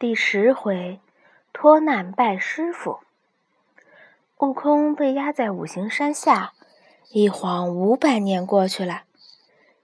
[0.00, 0.98] 第十回，
[1.52, 3.00] 脱难拜师傅。
[4.38, 6.54] 悟空被压在五行山下，
[7.10, 9.02] 一晃五百年过去了。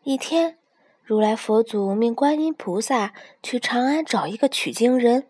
[0.05, 0.57] 一天，
[1.05, 5.27] 如来佛祖命观音菩萨去长安找一个取经人。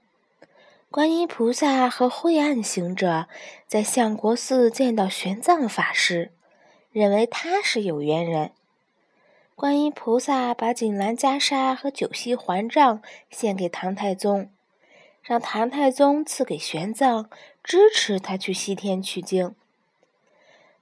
[0.93, 3.27] 观音菩萨和晦暗行者
[3.67, 6.31] 在相国寺见到玄奘法师，
[6.93, 8.53] 认为他是有缘人。
[9.57, 14.49] 观音菩萨把锦兰袈裟和九锡环杖献给唐太宗。
[15.27, 17.27] 让唐太宗赐给玄奘，
[17.65, 19.57] 支持他去西天取经。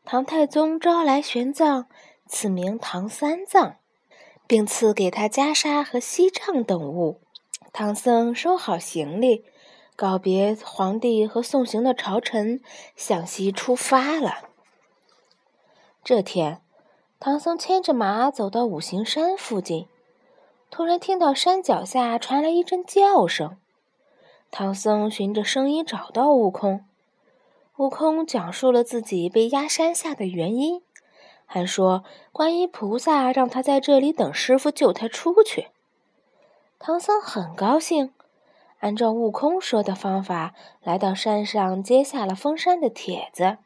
[0.04, 1.86] 唐太宗招来玄奘，
[2.26, 3.76] 赐名唐三藏，
[4.46, 7.22] 并赐给他袈裟和锡杖等物。
[7.72, 9.46] 唐僧收好行李，
[9.96, 12.60] 告别皇帝和送行的朝臣，
[12.94, 14.50] 向西出发了。
[16.04, 16.60] 这天，
[17.18, 19.88] 唐僧牵着马走到五行山附近，
[20.70, 23.56] 突然听到山脚下传来一阵叫声。
[24.56, 26.84] 唐僧循着声音找到悟空，
[27.76, 30.80] 悟空讲述了自己被压山下的原因，
[31.44, 35.70] 还说观音菩萨让他在这里等师傅救他出去。
[36.78, 38.14] 唐僧很高兴，
[38.78, 43.58] 按照悟空说的方法，来到山上接下了封山的帖子。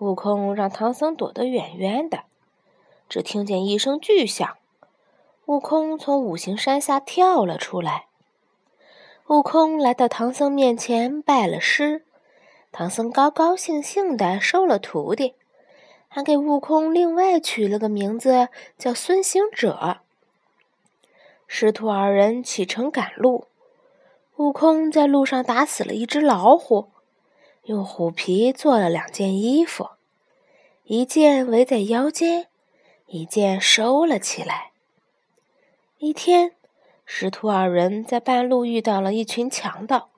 [0.00, 2.24] 悟空让唐僧躲得远远的，
[3.08, 4.56] 只听见一声巨响，
[5.46, 8.06] 悟空从五行山下跳了出来。
[9.28, 12.04] 悟空来到唐僧面前拜了师，
[12.70, 15.34] 唐僧高高兴兴地收了徒弟，
[16.08, 20.00] 还给悟空另外取了个名字叫孙行者。
[21.46, 23.46] 师徒二人启程赶路，
[24.36, 26.88] 悟空在路上打死了一只老虎，
[27.62, 29.88] 用虎皮做了两件衣服，
[30.82, 32.48] 一件围在腰间，
[33.06, 34.72] 一件收了起来。
[35.96, 36.52] 一天。
[37.06, 40.08] 师徒二人在半路遇到了一群强盗，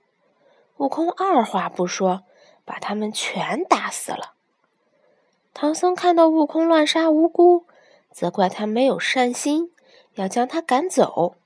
[0.76, 2.22] 悟空二话不说，
[2.64, 4.34] 把他们全打死了。
[5.52, 7.66] 唐僧看到悟空乱杀无辜，
[8.10, 9.72] 责怪他没有善心，
[10.14, 11.36] 要将他赶走。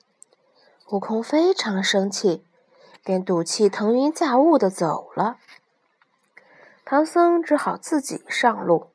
[0.90, 2.44] 悟空非常生气，
[3.02, 5.38] 便赌气腾云驾雾的走了。
[6.84, 8.88] 唐僧只好自己上路，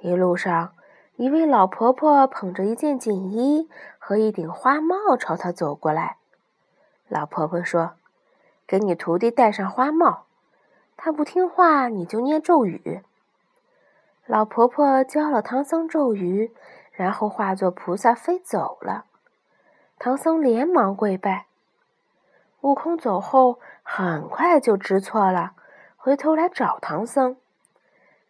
[0.00, 0.72] 一路上。
[1.16, 3.68] 一位老婆婆捧着一件锦衣
[4.08, 6.16] 和一顶花帽朝他走过来。
[7.08, 7.92] 老婆婆说
[8.66, 10.24] ：“给你徒弟戴上花帽，
[10.96, 13.02] 他不听话，你就念咒语。”
[14.24, 16.54] 老婆婆教了唐僧咒语，
[16.90, 19.04] 然后化作菩萨飞走了。
[19.98, 21.44] 唐僧连忙跪拜。
[22.62, 25.52] 悟空走后，很快就知错了，
[25.98, 27.36] 回头来找唐僧。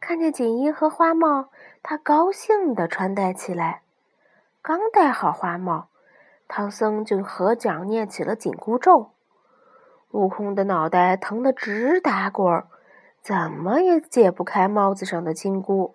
[0.00, 1.50] 看见锦衣和花帽，
[1.84, 3.82] 他高兴地穿戴起来。
[4.60, 5.88] 刚戴好花帽，
[6.46, 9.12] 唐僧就合掌念起了紧箍咒。
[10.10, 12.64] 悟空的脑袋疼得直打滚，
[13.20, 15.94] 怎么也解不开帽子上的金箍，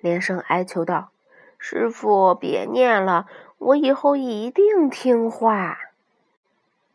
[0.00, 1.10] 连声哀求道
[1.58, 3.26] ：“师傅，别念了，
[3.58, 5.78] 我以后一定听话。”